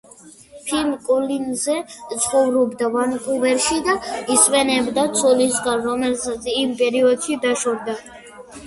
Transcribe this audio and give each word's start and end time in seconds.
ფილ 0.69 0.87
კოლინზი 1.09 1.75
ცხოვრობდა 2.23 2.89
ვანკუვერში 2.95 3.79
და 3.91 3.95
ისვენებდა 4.39 5.05
ცოლისგან, 5.21 5.87
რომელსაც 5.93 6.51
იმ 6.59 6.75
პერიოდში 6.83 7.41
დაშორდა. 7.47 8.03